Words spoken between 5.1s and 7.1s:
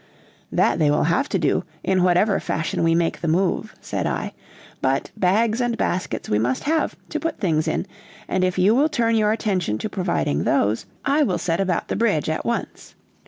bags and baskets we must have,